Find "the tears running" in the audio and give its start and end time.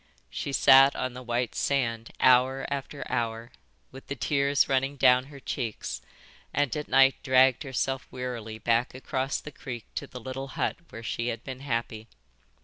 4.07-4.95